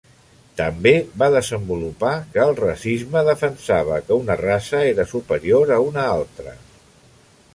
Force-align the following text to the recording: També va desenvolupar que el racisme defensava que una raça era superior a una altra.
També 0.59 0.93
va 1.23 1.27
desenvolupar 1.35 2.13
que 2.37 2.41
el 2.45 2.53
racisme 2.61 3.23
defensava 3.29 4.01
que 4.07 4.19
una 4.23 4.37
raça 4.43 4.81
era 4.95 5.05
superior 5.15 5.75
a 5.77 5.81
una 5.91 6.09
altra. 6.17 6.57